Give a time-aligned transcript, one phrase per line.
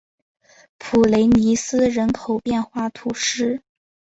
[0.79, 3.61] 普雷尼斯人口变化图示